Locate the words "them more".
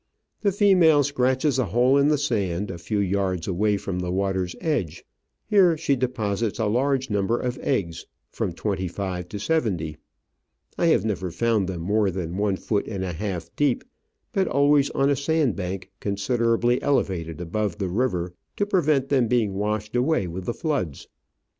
11.69-12.09